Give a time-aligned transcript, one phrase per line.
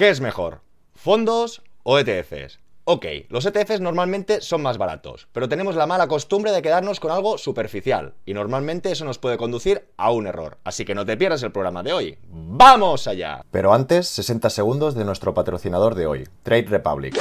[0.00, 0.62] ¿Qué es mejor?
[0.94, 2.58] ¿Fondos o ETFs?
[2.84, 7.10] Ok, los ETFs normalmente son más baratos, pero tenemos la mala costumbre de quedarnos con
[7.10, 10.56] algo superficial, y normalmente eso nos puede conducir a un error.
[10.64, 12.18] Así que no te pierdas el programa de hoy.
[12.30, 13.44] ¡Vamos allá!
[13.50, 17.20] Pero antes, 60 segundos de nuestro patrocinador de hoy, Trade Republic.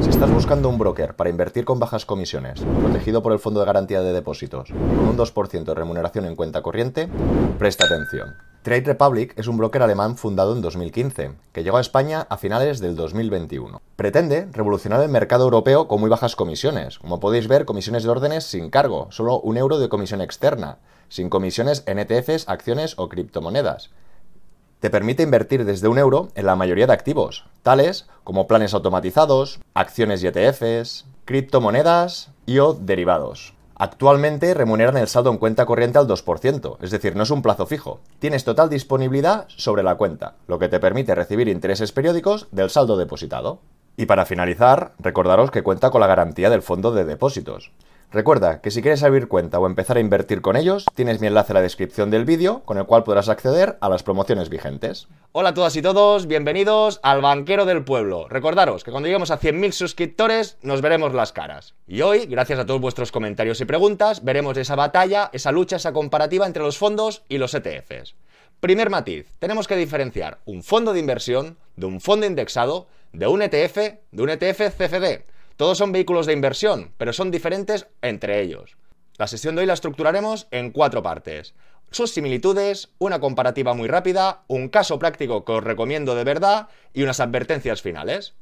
[0.00, 3.66] Si estás buscando un broker para invertir con bajas comisiones, protegido por el Fondo de
[3.66, 7.08] Garantía de Depósitos, con un 2% de remuneración en cuenta corriente,
[7.58, 8.36] presta atención.
[8.62, 12.78] Trade Republic es un broker alemán fundado en 2015, que llegó a España a finales
[12.78, 13.80] del 2021.
[13.96, 16.98] Pretende revolucionar el mercado europeo con muy bajas comisiones.
[16.98, 20.76] Como podéis ver, comisiones de órdenes sin cargo, solo un euro de comisión externa,
[21.08, 23.88] sin comisiones en ETFs, acciones o criptomonedas.
[24.80, 29.60] Te permite invertir desde un euro en la mayoría de activos, tales como planes automatizados,
[29.72, 33.54] acciones y ETFs, criptomonedas y o derivados.
[33.82, 37.64] Actualmente remuneran el saldo en cuenta corriente al 2%, es decir, no es un plazo
[37.64, 38.00] fijo.
[38.18, 42.98] Tienes total disponibilidad sobre la cuenta, lo que te permite recibir intereses periódicos del saldo
[42.98, 43.60] depositado.
[43.96, 47.72] Y para finalizar, recordaros que cuenta con la garantía del fondo de depósitos.
[48.12, 51.52] Recuerda que si quieres abrir cuenta o empezar a invertir con ellos, tienes mi enlace
[51.52, 55.06] en la descripción del vídeo con el cual podrás acceder a las promociones vigentes.
[55.30, 58.26] Hola a todas y todos, bienvenidos al Banquero del Pueblo.
[58.28, 61.74] Recordaros que cuando lleguemos a 100.000 suscriptores nos veremos las caras.
[61.86, 65.92] Y hoy, gracias a todos vuestros comentarios y preguntas, veremos esa batalla, esa lucha, esa
[65.92, 68.16] comparativa entre los fondos y los ETFs.
[68.58, 73.40] Primer matiz, tenemos que diferenciar un fondo de inversión de un fondo indexado, de un
[73.40, 73.76] ETF,
[74.10, 75.29] de un ETF CFD.
[75.60, 78.78] Todos son vehículos de inversión, pero son diferentes entre ellos.
[79.18, 81.54] La sesión de hoy la estructuraremos en cuatro partes.
[81.90, 87.02] Sus similitudes, una comparativa muy rápida, un caso práctico que os recomiendo de verdad y
[87.02, 88.32] unas advertencias finales.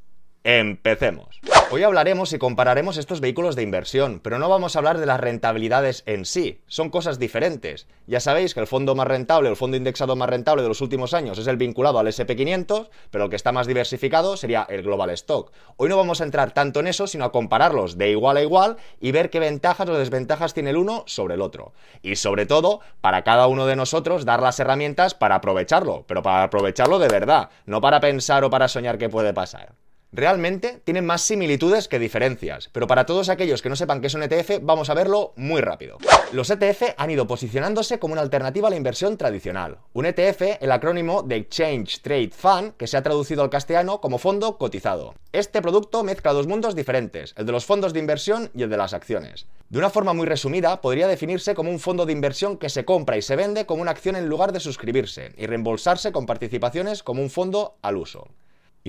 [0.45, 1.41] Empecemos.
[1.71, 5.19] Hoy hablaremos y compararemos estos vehículos de inversión, pero no vamos a hablar de las
[5.19, 7.85] rentabilidades en sí, son cosas diferentes.
[8.07, 11.13] Ya sabéis que el fondo más rentable, el fondo indexado más rentable de los últimos
[11.13, 15.11] años es el vinculado al SP500, pero el que está más diversificado sería el Global
[15.11, 15.51] Stock.
[15.77, 18.77] Hoy no vamos a entrar tanto en eso, sino a compararlos de igual a igual
[18.99, 21.73] y ver qué ventajas o desventajas tiene el uno sobre el otro.
[22.01, 26.41] Y sobre todo, para cada uno de nosotros dar las herramientas para aprovecharlo, pero para
[26.41, 29.75] aprovecharlo de verdad, no para pensar o para soñar qué puede pasar.
[30.11, 34.15] Realmente tienen más similitudes que diferencias, pero para todos aquellos que no sepan qué es
[34.15, 35.99] un ETF, vamos a verlo muy rápido.
[36.31, 39.77] Los ETF han ido posicionándose como una alternativa a la inversión tradicional.
[39.93, 44.17] Un ETF, el acrónimo de Exchange Trade Fund, que se ha traducido al castellano como
[44.17, 45.13] fondo cotizado.
[45.31, 48.77] Este producto mezcla dos mundos diferentes, el de los fondos de inversión y el de
[48.77, 49.45] las acciones.
[49.69, 53.15] De una forma muy resumida, podría definirse como un fondo de inversión que se compra
[53.15, 57.21] y se vende como una acción en lugar de suscribirse, y reembolsarse con participaciones como
[57.21, 58.27] un fondo al uso.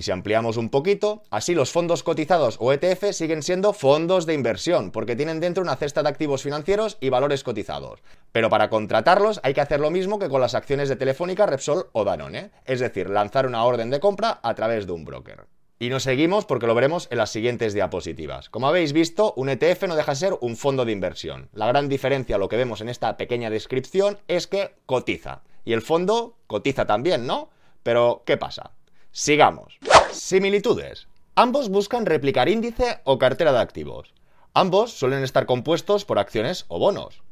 [0.00, 4.32] Y si ampliamos un poquito, así los fondos cotizados o ETF siguen siendo fondos de
[4.32, 8.02] inversión, porque tienen dentro una cesta de activos financieros y valores cotizados.
[8.32, 11.90] Pero para contratarlos hay que hacer lo mismo que con las acciones de Telefónica, Repsol
[11.92, 15.44] o Danone, es decir, lanzar una orden de compra a través de un broker.
[15.78, 18.48] Y nos seguimos porque lo veremos en las siguientes diapositivas.
[18.48, 21.50] Como habéis visto, un ETF no deja de ser un fondo de inversión.
[21.52, 25.42] La gran diferencia, lo que vemos en esta pequeña descripción, es que cotiza.
[25.62, 27.50] Y el fondo cotiza también, ¿no?
[27.82, 28.70] Pero, ¿qué pasa?
[29.12, 29.80] Sigamos.
[30.12, 31.06] Similitudes.
[31.37, 34.12] Ambos buscan replicar índice o cartera de activos.
[34.54, 37.22] Ambos suelen estar compuestos por acciones o bonos.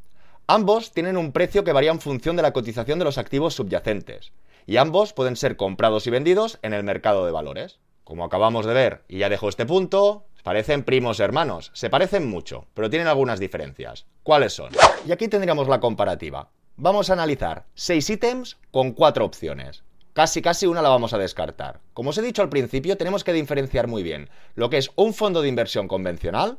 [0.46, 4.32] Ambos tienen un precio que varía en función de la cotización de los activos subyacentes.
[4.66, 7.80] Y ambos pueden ser comprados y vendidos en el mercado de valores.
[8.04, 11.70] Como acabamos de ver, y ya dejo este punto, parecen primos hermanos.
[11.74, 14.06] Se parecen mucho, pero tienen algunas diferencias.
[14.22, 14.70] ¿Cuáles son?
[15.06, 16.50] Y aquí tendríamos la comparativa.
[16.76, 19.82] Vamos a analizar 6 ítems con 4 opciones
[20.18, 21.78] casi casi una la vamos a descartar.
[21.94, 25.14] Como os he dicho al principio, tenemos que diferenciar muy bien lo que es un
[25.14, 26.58] fondo de inversión convencional,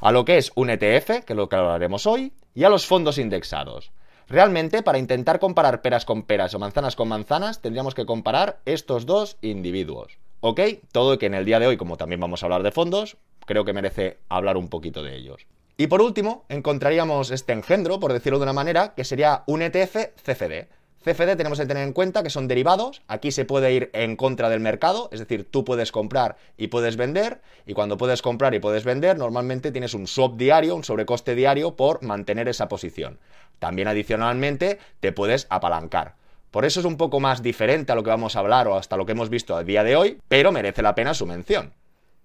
[0.00, 2.86] a lo que es un ETF, que es lo que hablaremos hoy, y a los
[2.86, 3.90] fondos indexados.
[4.28, 9.06] Realmente, para intentar comparar peras con peras o manzanas con manzanas, tendríamos que comparar estos
[9.06, 10.20] dos individuos.
[10.38, 10.60] ¿Ok?
[10.92, 13.64] Todo que en el día de hoy, como también vamos a hablar de fondos, creo
[13.64, 15.48] que merece hablar un poquito de ellos.
[15.76, 20.14] Y por último, encontraríamos este engendro, por decirlo de una manera, que sería un ETF
[20.22, 20.68] CFD.
[21.02, 24.50] CFD tenemos que tener en cuenta que son derivados, aquí se puede ir en contra
[24.50, 28.58] del mercado, es decir, tú puedes comprar y puedes vender, y cuando puedes comprar y
[28.58, 33.18] puedes vender, normalmente tienes un swap diario, un sobrecoste diario por mantener esa posición.
[33.58, 36.16] También adicionalmente te puedes apalancar.
[36.50, 38.98] Por eso es un poco más diferente a lo que vamos a hablar o hasta
[38.98, 41.72] lo que hemos visto a día de hoy, pero merece la pena su mención.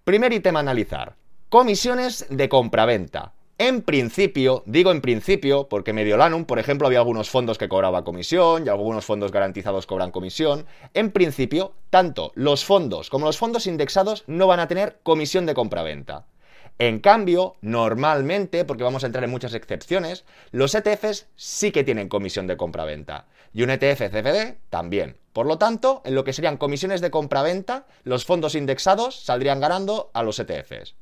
[0.03, 1.15] Primer ítem a analizar.
[1.47, 3.33] Comisiones de compraventa.
[3.57, 8.65] En principio, digo en principio, porque Mediolanum, por ejemplo, había algunos fondos que cobraba comisión
[8.65, 10.65] y algunos fondos garantizados cobran comisión.
[10.93, 15.53] En principio, tanto los fondos como los fondos indexados no van a tener comisión de
[15.53, 16.25] compraventa.
[16.79, 22.09] En cambio, normalmente, porque vamos a entrar en muchas excepciones, los ETFs sí que tienen
[22.09, 23.27] comisión de compraventa.
[23.53, 25.15] Y un ETF CFD también.
[25.31, 30.11] Por lo tanto, en lo que serían comisiones de compra-venta, los fondos indexados saldrían ganando
[30.13, 30.95] a los ETFs.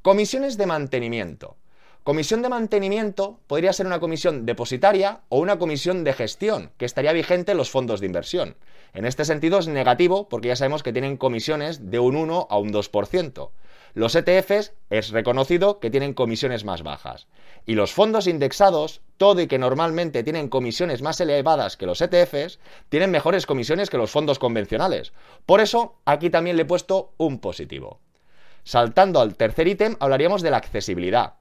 [0.00, 1.58] Comisiones de mantenimiento.
[2.02, 7.12] Comisión de mantenimiento podría ser una comisión depositaria o una comisión de gestión, que estaría
[7.12, 8.56] vigente en los fondos de inversión.
[8.94, 12.58] En este sentido es negativo porque ya sabemos que tienen comisiones de un 1 a
[12.58, 13.50] un 2%.
[13.92, 17.26] Los ETFs es reconocido que tienen comisiones más bajas.
[17.66, 22.60] Y los fondos indexados, todo y que normalmente tienen comisiones más elevadas que los ETFs,
[22.88, 25.12] tienen mejores comisiones que los fondos convencionales.
[25.44, 28.00] Por eso, aquí también le he puesto un positivo.
[28.64, 31.34] Saltando al tercer ítem, hablaríamos de la accesibilidad.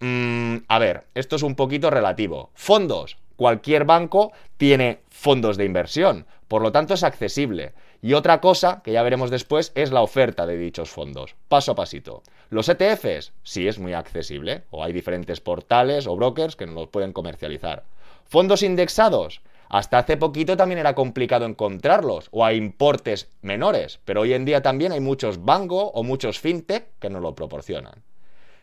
[0.00, 2.50] Mm, a ver, esto es un poquito relativo.
[2.54, 3.16] Fondos.
[3.36, 7.74] Cualquier banco tiene fondos de inversión, por lo tanto es accesible.
[8.00, 11.74] Y otra cosa, que ya veremos después, es la oferta de dichos fondos, paso a
[11.74, 12.22] pasito.
[12.50, 17.12] Los ETFs, sí es muy accesible, o hay diferentes portales o brokers que los pueden
[17.12, 17.84] comercializar.
[18.24, 24.32] Fondos indexados, hasta hace poquito también era complicado encontrarlos, o a importes menores, pero hoy
[24.32, 28.02] en día también hay muchos banco o muchos fintech que nos lo proporcionan.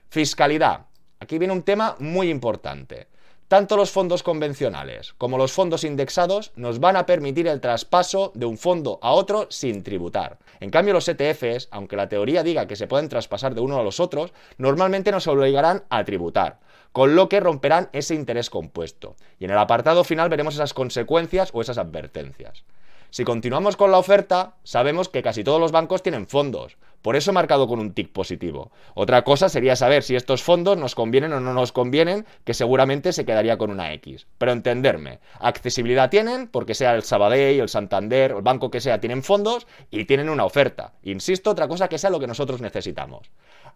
[0.10, 0.86] Fiscalidad.
[1.24, 3.08] Aquí viene un tema muy importante.
[3.48, 8.46] Tanto los fondos convencionales como los fondos indexados nos van a permitir el traspaso de
[8.46, 10.38] un fondo a otro sin tributar.
[10.60, 13.84] En cambio, los ETFs, aunque la teoría diga que se pueden traspasar de uno a
[13.84, 16.60] los otros, normalmente nos obligarán a tributar,
[16.92, 19.16] con lo que romperán ese interés compuesto.
[19.40, 22.66] Y en el apartado final veremos esas consecuencias o esas advertencias.
[23.14, 26.78] Si continuamos con la oferta, sabemos que casi todos los bancos tienen fondos.
[27.04, 28.72] Por eso he marcado con un tic positivo.
[28.96, 33.14] Otra cosa sería saber si estos fondos nos convienen o no nos convienen, que seguramente
[33.14, 34.26] se quedaría con una X.
[34.40, 39.22] Pero entenderme, accesibilidad tienen, porque sea el Sabadell, el Santander, el banco que sea, tienen
[39.22, 40.94] fondos y tienen una oferta.
[41.04, 43.30] Insisto, otra cosa que sea lo que nosotros necesitamos.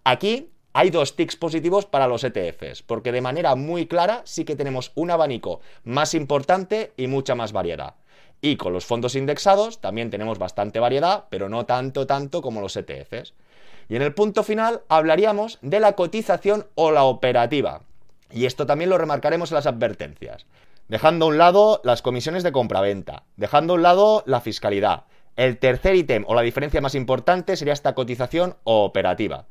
[0.04, 4.56] Aquí hay dos tics positivos para los ETFs, porque de manera muy clara sí que
[4.56, 7.94] tenemos un abanico más importante y mucha más variedad.
[8.42, 12.76] Y con los fondos indexados también tenemos bastante variedad, pero no tanto, tanto como los
[12.76, 13.34] ETFs.
[13.90, 17.82] Y en el punto final hablaríamos de la cotización o la operativa.
[18.32, 20.46] Y esto también lo remarcaremos en las advertencias.
[20.88, 25.06] Dejando a un lado las comisiones de compraventa, dejando a un lado la fiscalidad.
[25.36, 29.46] El tercer ítem o la diferencia más importante sería esta cotización o operativa.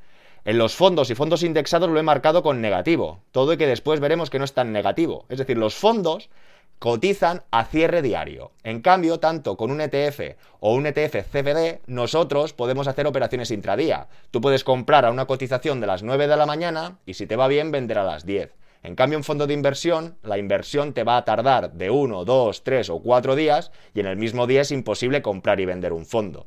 [0.44, 4.00] En los fondos y fondos indexados lo he marcado con negativo, todo y que después
[4.00, 5.26] veremos que no es tan negativo.
[5.28, 6.30] Es decir, los fondos
[6.78, 8.52] cotizan a cierre diario.
[8.62, 14.08] En cambio, tanto con un ETF o un ETF CFD, nosotros podemos hacer operaciones intradía.
[14.30, 17.36] Tú puedes comprar a una cotización de las 9 de la mañana y si te
[17.36, 18.54] va bien vender a las 10.
[18.82, 22.62] En cambio, un fondo de inversión, la inversión te va a tardar de 1, 2,
[22.62, 26.06] 3 o 4 días y en el mismo día es imposible comprar y vender un
[26.06, 26.46] fondo.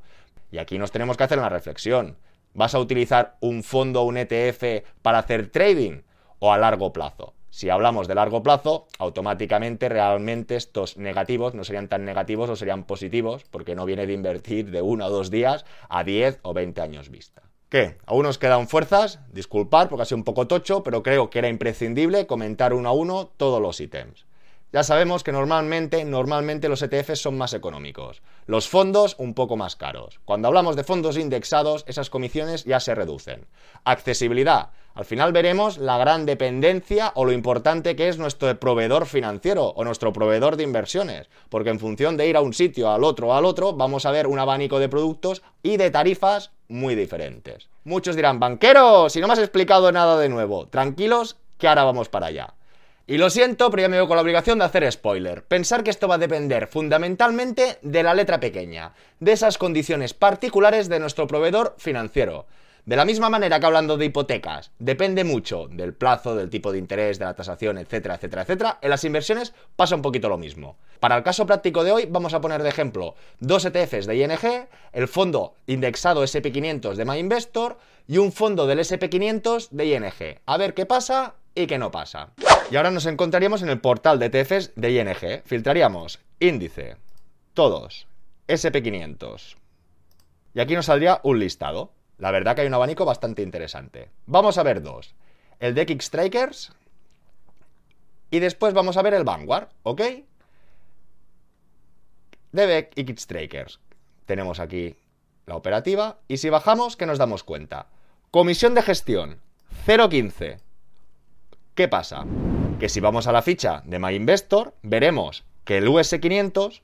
[0.52, 2.18] Y aquí nos tenemos que hacer una reflexión.
[2.54, 6.02] ¿Vas a utilizar un fondo o un ETF para hacer trading
[6.40, 7.34] o a largo plazo?
[7.52, 12.84] Si hablamos de largo plazo, automáticamente realmente estos negativos no serían tan negativos o serían
[12.84, 16.82] positivos, porque no viene de invertir de uno o dos días a 10 o 20
[16.82, 17.42] años vista.
[17.70, 17.98] ¿Qué?
[18.06, 19.20] ¿Aún nos quedan fuerzas?
[19.32, 22.94] Disculpar porque ha sido un poco tocho, pero creo que era imprescindible comentar uno a
[22.94, 24.29] uno todos los ítems.
[24.72, 29.76] Ya sabemos que normalmente, normalmente los ETFs son más económicos, los fondos un poco más
[29.76, 30.20] caros.
[30.26, 33.48] Cuando hablamos de fondos indexados, esas comisiones ya se reducen.
[33.84, 34.70] Accesibilidad.
[34.94, 39.84] Al final veremos la gran dependencia o lo importante que es nuestro proveedor financiero o
[39.84, 43.46] nuestro proveedor de inversiones, porque en función de ir a un sitio al otro al
[43.46, 47.70] otro, vamos a ver un abanico de productos y de tarifas muy diferentes.
[47.86, 52.08] Muchos dirán, banquero, si no me has explicado nada de nuevo, tranquilos, que ahora vamos
[52.10, 52.54] para allá.
[53.10, 55.44] Y lo siento, pero ya me veo con la obligación de hacer spoiler.
[55.44, 60.90] Pensar que esto va a depender fundamentalmente de la letra pequeña, de esas condiciones particulares
[60.90, 62.46] de nuestro proveedor financiero.
[62.86, 66.78] De la misma manera que hablando de hipotecas, depende mucho del plazo, del tipo de
[66.78, 70.78] interés, de la tasación, etcétera, etcétera, etcétera, en las inversiones pasa un poquito lo mismo.
[71.00, 74.68] Para el caso práctico de hoy vamos a poner de ejemplo dos ETFs de ING,
[74.94, 80.42] el fondo indexado SP500 de MyInvestor y un fondo del SP500 de ING.
[80.46, 82.30] A ver qué pasa y qué no pasa.
[82.72, 85.42] Y ahora nos encontraríamos en el portal de ETFs de ING.
[85.44, 86.98] Filtraríamos índice,
[87.56, 88.08] todos,
[88.48, 89.56] SP500.
[90.54, 91.92] Y aquí nos saldría un listado.
[92.20, 94.12] La verdad que hay un abanico bastante interesante.
[94.28, 95.16] Vamos a ver dos.
[95.60, 96.74] El de X-Strikers.
[98.30, 100.02] Y después vamos a ver el Vanguard, ¿ok?
[102.52, 103.80] De X-Strikers.
[104.28, 104.96] Tenemos aquí
[105.48, 106.20] la operativa.
[106.28, 107.88] Y si bajamos, ¿qué nos damos cuenta?
[108.30, 109.42] Comisión de gestión,
[109.88, 110.60] 0.15.
[111.74, 112.26] ¿Qué pasa?
[112.80, 116.82] Que si vamos a la ficha de MyInvestor, veremos que el US500,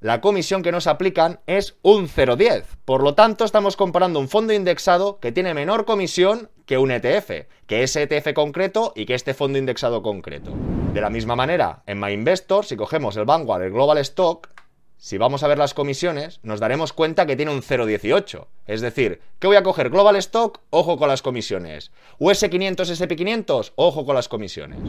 [0.00, 2.64] la comisión que nos aplican es un 0,10.
[2.86, 7.48] Por lo tanto, estamos comparando un fondo indexado que tiene menor comisión que un ETF,
[7.66, 10.54] que ese ETF concreto y que este fondo indexado concreto.
[10.94, 14.48] De la misma manera, en MyInvestor, si cogemos el Vanguard, el Global Stock,
[14.96, 18.46] si vamos a ver las comisiones, nos daremos cuenta que tiene un 0,18.
[18.66, 19.90] Es decir, ¿qué voy a coger?
[19.90, 21.92] Global Stock, ojo con las comisiones.
[22.18, 24.80] US500, SP500, ojo con las comisiones.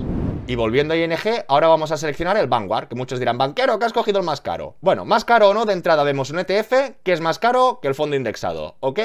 [0.50, 3.86] Y volviendo a ING, ahora vamos a seleccionar el Vanguard, que muchos dirán, banquero, que
[3.86, 4.78] has cogido el más caro.
[4.80, 7.90] Bueno, más caro o no, de entrada vemos un ETF que es más caro que
[7.90, 8.78] el fondo indexado.
[8.80, 9.02] ¿Ok?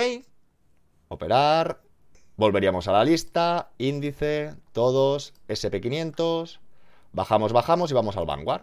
[1.09, 1.81] Operar.
[2.37, 6.61] Volveríamos a la lista, índice, todos, SP500.
[7.13, 8.63] Bajamos, bajamos y vamos al Vanguard.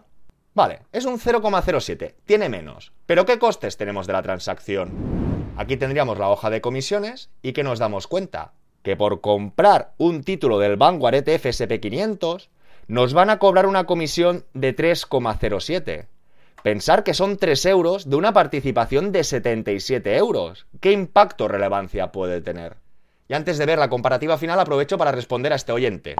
[0.54, 2.92] Vale, es un 0,07, tiene menos.
[3.04, 5.52] Pero ¿qué costes tenemos de la transacción?
[5.58, 10.24] Aquí tendríamos la hoja de comisiones y que nos damos cuenta que por comprar un
[10.24, 12.48] título del Vanguard ETF SP500
[12.90, 16.06] nos van a cobrar una comisión de 3,07.
[16.64, 20.66] Pensar que son 3 euros de una participación de 77 euros.
[20.80, 22.78] ¿Qué impacto relevancia puede tener?
[23.28, 26.16] Y antes de ver la comparativa final aprovecho para responder a este oyente.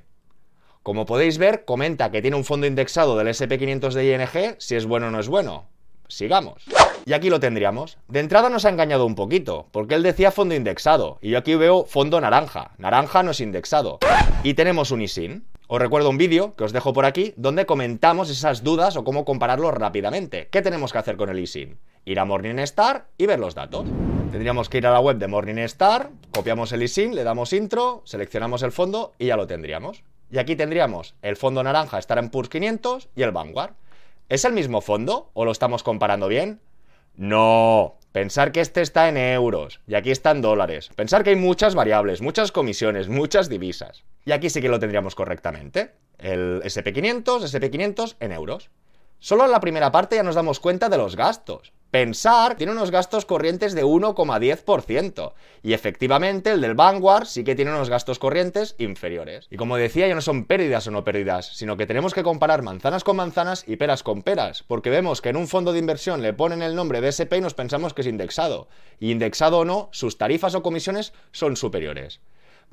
[0.84, 4.86] Como podéis ver, comenta que tiene un fondo indexado del SP500 de ING, si es
[4.86, 5.66] bueno o no es bueno.
[6.10, 6.64] Sigamos.
[7.06, 7.98] Y aquí lo tendríamos.
[8.08, 11.54] De entrada nos ha engañado un poquito, porque él decía fondo indexado, y yo aquí
[11.54, 12.72] veo fondo naranja.
[12.78, 13.98] Naranja no es indexado.
[14.42, 15.44] Y tenemos un ISIN.
[15.66, 19.24] Os recuerdo un vídeo que os dejo por aquí, donde comentamos esas dudas o cómo
[19.24, 20.48] compararlo rápidamente.
[20.50, 21.78] ¿Qué tenemos que hacer con el ISIN?
[22.04, 23.86] Ir a Morningstar y ver los datos.
[24.32, 28.62] Tendríamos que ir a la web de Morningstar, copiamos el ISIN, le damos intro, seleccionamos
[28.62, 30.02] el fondo y ya lo tendríamos.
[30.30, 33.74] Y aquí tendríamos el fondo naranja estará en PURS 500 y el Vanguard.
[34.30, 36.60] ¿Es el mismo fondo o lo estamos comparando bien?
[37.16, 37.96] No.
[38.12, 40.88] Pensar que este está en euros y aquí está en dólares.
[40.94, 44.04] Pensar que hay muchas variables, muchas comisiones, muchas divisas.
[44.24, 45.94] Y aquí sí que lo tendríamos correctamente.
[46.18, 48.70] El SP500, SP500 en euros.
[49.22, 51.74] Solo en la primera parte ya nos damos cuenta de los gastos.
[51.90, 55.34] Pensar tiene unos gastos corrientes de 1,10%.
[55.62, 59.46] Y efectivamente el del Vanguard sí que tiene unos gastos corrientes inferiores.
[59.50, 62.62] Y como decía, ya no son pérdidas o no pérdidas, sino que tenemos que comparar
[62.62, 64.62] manzanas con manzanas y peras con peras.
[64.62, 67.40] Porque vemos que en un fondo de inversión le ponen el nombre de SP y
[67.42, 68.68] nos pensamos que es indexado.
[69.00, 72.20] Y indexado o no, sus tarifas o comisiones son superiores.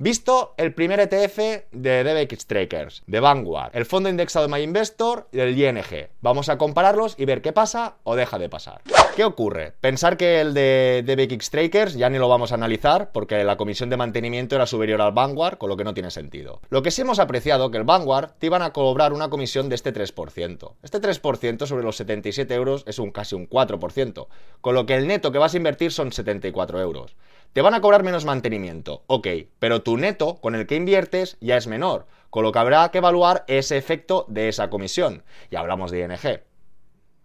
[0.00, 5.38] Visto el primer ETF de DBX Traders, de Vanguard, el fondo indexado de MyInvestor y
[5.38, 6.08] del ING.
[6.20, 8.80] Vamos a compararlos y ver qué pasa o deja de pasar.
[9.16, 9.72] ¿Qué ocurre?
[9.80, 13.90] Pensar que el de DBX Traders ya ni lo vamos a analizar porque la comisión
[13.90, 16.60] de mantenimiento era superior al Vanguard, con lo que no tiene sentido.
[16.70, 19.74] Lo que sí hemos apreciado que el Vanguard te iban a cobrar una comisión de
[19.74, 20.74] este 3%.
[20.80, 24.28] Este 3% sobre los 77 euros es un casi un 4%,
[24.60, 27.16] con lo que el neto que vas a invertir son 74 euros.
[27.52, 29.26] Te van a cobrar menos mantenimiento, ok,
[29.58, 32.98] pero tu neto con el que inviertes ya es menor, con lo que habrá que
[32.98, 35.24] evaluar ese efecto de esa comisión.
[35.50, 36.40] Y hablamos de ING.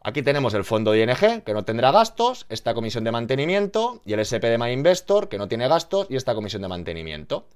[0.01, 4.13] Aquí tenemos el fondo de ING, que no tendrá gastos, esta comisión de mantenimiento, y
[4.13, 7.48] el SP de MyInvestor, que no tiene gastos, y esta comisión de mantenimiento.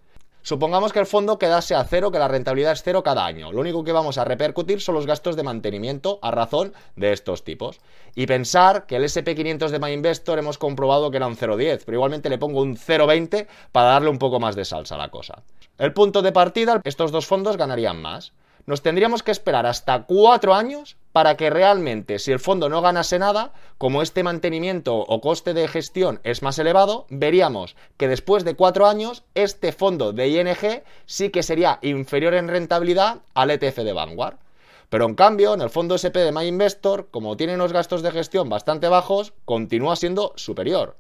[0.47, 3.51] Supongamos que el fondo quedase a cero, que la rentabilidad es cero cada año.
[3.51, 7.43] Lo único que vamos a repercutir son los gastos de mantenimiento a razón de estos
[7.43, 7.81] tipos.
[8.15, 12.29] Y pensar que el SP500 de MyInvestor hemos comprobado que era un 0,10, pero igualmente
[12.29, 15.43] le pongo un 0,20 para darle un poco más de salsa a la cosa.
[15.77, 18.31] El punto de partida, estos dos fondos ganarían más
[18.67, 23.17] nos tendríamos que esperar hasta cuatro años para que realmente, si el fondo no ganase
[23.17, 28.55] nada, como este mantenimiento o coste de gestión es más elevado, veríamos que después de
[28.55, 33.93] cuatro años, este fondo de ING sí que sería inferior en rentabilidad al ETF de
[33.93, 34.38] Vanguard.
[34.89, 38.50] Pero en cambio, en el fondo SP de MyInvestor, como tiene unos gastos de gestión
[38.50, 40.97] bastante bajos, continúa siendo superior.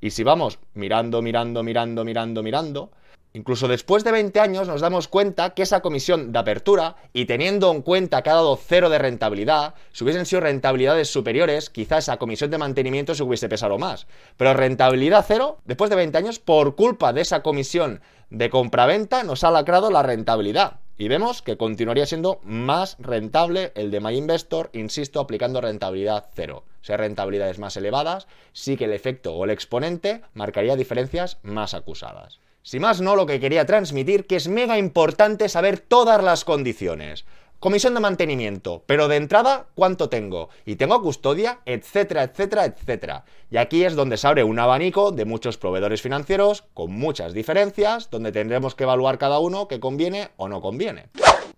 [0.00, 2.90] Y si vamos mirando, mirando, mirando, mirando, mirando,
[3.32, 7.70] Incluso después de 20 años nos damos cuenta que esa comisión de apertura, y teniendo
[7.70, 12.16] en cuenta que ha dado cero de rentabilidad, si hubiesen sido rentabilidades superiores, quizás esa
[12.16, 14.08] comisión de mantenimiento se hubiese pesado más.
[14.36, 19.44] Pero rentabilidad cero, después de 20 años, por culpa de esa comisión de compraventa, nos
[19.44, 20.80] ha lacrado la rentabilidad.
[20.98, 26.64] Y vemos que continuaría siendo más rentable el de MyInvestor, insisto, aplicando rentabilidad cero.
[26.82, 31.74] O sea, rentabilidades más elevadas, sí que el efecto o el exponente marcaría diferencias más
[31.74, 32.40] acusadas.
[32.62, 37.24] Si más no, lo que quería transmitir que es mega importante saber todas las condiciones.
[37.58, 40.50] Comisión de mantenimiento, pero de entrada, ¿cuánto tengo?
[40.64, 43.24] Y tengo custodia, etcétera, etcétera, etcétera.
[43.50, 48.10] Y aquí es donde se abre un abanico de muchos proveedores financieros con muchas diferencias,
[48.10, 51.08] donde tendremos que evaluar cada uno que conviene o no conviene.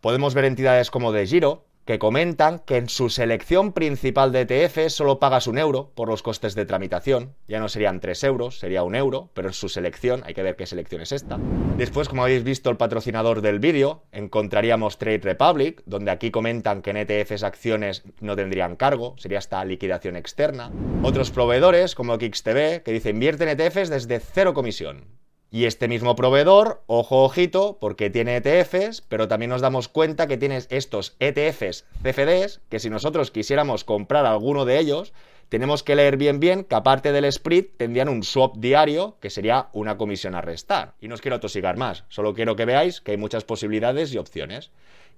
[0.00, 4.88] Podemos ver entidades como de Giro, que comentan que en su selección principal de ETF
[4.88, 7.34] solo pagas un euro por los costes de tramitación.
[7.48, 10.56] Ya no serían 3 euros, sería un euro, pero en su selección hay que ver
[10.56, 11.38] qué selección es esta.
[11.76, 16.90] Después, como habéis visto el patrocinador del vídeo, encontraríamos Trade Republic, donde aquí comentan que
[16.90, 20.70] en ETFs acciones no tendrían cargo, sería esta liquidación externa.
[21.02, 25.21] Otros proveedores, como XTB, que dicen invierte en ETFs desde cero comisión.
[25.54, 30.38] Y este mismo proveedor, ojo ojito, porque tiene ETFs, pero también nos damos cuenta que
[30.38, 35.12] tienes estos ETFs CFDs, que si nosotros quisiéramos comprar alguno de ellos,
[35.50, 39.68] tenemos que leer bien bien que aparte del split tendrían un swap diario, que sería
[39.74, 40.94] una comisión a restar.
[41.02, 44.16] Y no os quiero tosigar más, solo quiero que veáis que hay muchas posibilidades y
[44.16, 44.70] opciones.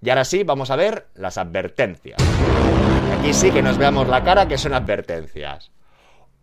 [0.02, 2.20] Y ahora sí, vamos a ver las advertencias.
[3.16, 5.70] Aquí sí que nos veamos la cara que son advertencias.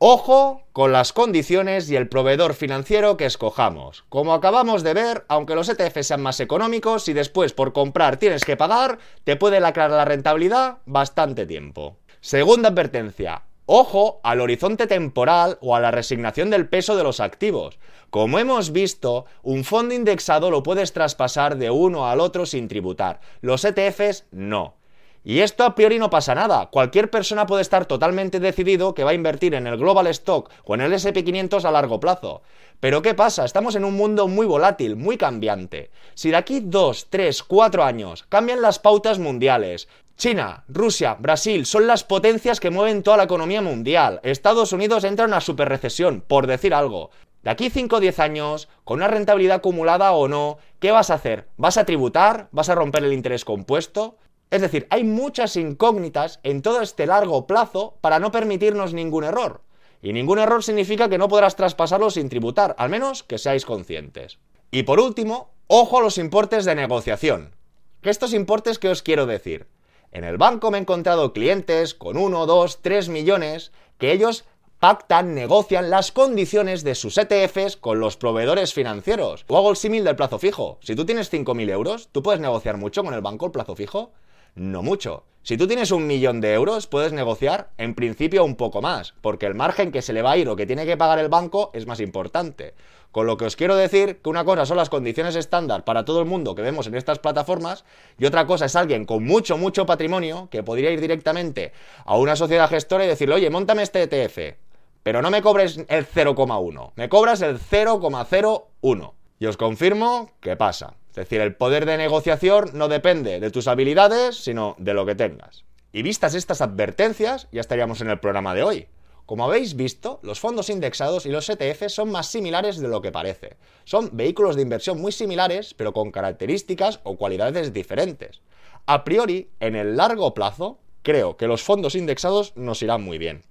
[0.04, 4.04] Ojo con las condiciones y el proveedor financiero que escojamos.
[4.10, 8.44] Como acabamos de ver, aunque los ETF sean más económicos, si después por comprar tienes
[8.44, 11.98] que pagar, te puede lacrar la rentabilidad bastante tiempo.
[12.20, 17.78] Segunda advertencia, Ojo al horizonte temporal o a la resignación del peso de los activos.
[18.10, 23.22] Como hemos visto, un fondo indexado lo puedes traspasar de uno al otro sin tributar.
[23.42, 24.81] Los ETFs no.
[25.24, 26.70] Y esto a priori no pasa nada.
[26.72, 30.74] Cualquier persona puede estar totalmente decidido que va a invertir en el Global Stock o
[30.74, 32.42] en el SP500 a largo plazo.
[32.80, 33.46] Pero ¿qué pasa?
[33.46, 35.92] Estamos en un mundo muy volátil, muy cambiante.
[36.16, 39.88] Si de aquí 2, 3, 4 años cambian las pautas mundiales,
[40.18, 44.20] China, Rusia, Brasil son las potencias que mueven toda la economía mundial.
[44.24, 47.12] Estados Unidos entra en una superrecesión, por decir algo.
[47.44, 51.16] De aquí 5 o 10 años, con una rentabilidad acumulada o no, ¿qué vas a
[51.16, 51.48] hacer?
[51.58, 52.50] ¿Vas a tributar?
[52.52, 54.18] ¿Vas a romper el interés compuesto?
[54.52, 59.62] Es decir, hay muchas incógnitas en todo este largo plazo para no permitirnos ningún error.
[60.02, 64.40] Y ningún error significa que no podrás traspasarlo sin tributar, al menos que seáis conscientes.
[64.70, 67.56] Y por último, ojo a los importes de negociación.
[68.04, 69.68] Estos importes que os quiero decir.
[70.12, 74.44] En el banco me he encontrado clientes con 1, 2, 3 millones que ellos
[74.80, 79.46] pactan, negocian las condiciones de sus ETFs con los proveedores financieros.
[79.48, 80.78] O hago el símil del plazo fijo.
[80.82, 84.12] Si tú tienes 5.000 euros, ¿tú puedes negociar mucho con el banco el plazo fijo?
[84.56, 85.24] No mucho.
[85.44, 89.48] Si tú tienes un millón de euros, puedes negociar en principio un poco más, porque
[89.48, 91.72] el margen que se le va a ir o que tiene que pagar el banco
[91.74, 92.76] es más importante.
[93.12, 96.20] Con lo que os quiero decir que una cosa son las condiciones estándar para todo
[96.20, 97.86] el mundo que vemos en estas plataformas
[98.20, 101.74] y otra cosa es alguien con mucho, mucho patrimonio que podría ir directamente
[102.06, 104.58] a una sociedad gestora y decirle, oye, montame este ETF,
[105.02, 109.14] pero no me cobres el 0,1, me cobras el 0,01.
[109.40, 110.94] Y os confirmo que pasa.
[111.12, 115.16] Es decir, el poder de negociación no depende de tus habilidades, sino de lo que
[115.16, 115.66] tengas.
[115.92, 118.88] Y vistas estas advertencias, ya estaríamos en el programa de hoy.
[119.26, 123.12] Como habéis visto, los fondos indexados y los ETF son más similares de lo que
[123.12, 123.58] parece.
[123.84, 128.42] Son vehículos de inversión muy similares, pero con características o cualidades diferentes.
[128.86, 133.44] A priori, en el largo plazo, creo que los fondos indexados nos irán muy bien.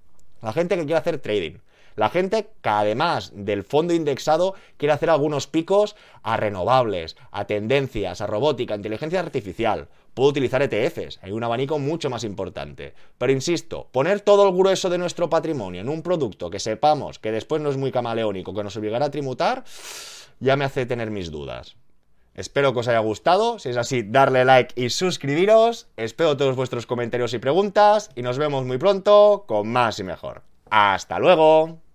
[0.43, 1.59] La gente que quiere hacer trading,
[1.97, 8.21] la gente que además del fondo indexado quiere hacer algunos picos a renovables, a tendencias,
[8.21, 9.89] a robótica, a inteligencia artificial.
[10.15, 12.95] Puede utilizar ETFs, hay un abanico mucho más importante.
[13.19, 17.33] Pero insisto, poner todo el grueso de nuestro patrimonio en un producto que sepamos que
[17.33, 19.65] después no es muy camaleónico, que nos obligará a tributar,
[20.41, 21.77] ya me hace tener mis dudas.
[22.35, 23.59] Espero que os haya gustado.
[23.59, 25.89] Si es así, darle like y suscribiros.
[25.97, 28.11] Espero todos vuestros comentarios y preguntas.
[28.15, 30.43] Y nos vemos muy pronto con más y mejor.
[30.71, 31.90] ¡Hasta luego!